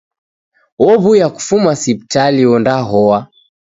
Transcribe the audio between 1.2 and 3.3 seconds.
kufuma sipitali ondahoa